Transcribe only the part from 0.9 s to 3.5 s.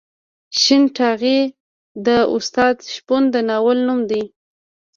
ټاغی د استاد شپون د